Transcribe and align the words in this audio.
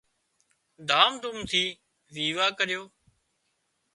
ڌام 0.89 1.11
ڌُوم 1.21 1.37
ٿِي 1.49 1.63
ويواه 2.15 2.51
ڪريو 2.59 2.81